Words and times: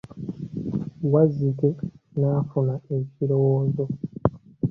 Wazzike 1.11 1.69
n'afuna 2.19 2.75
ekirowoozo. 2.97 3.85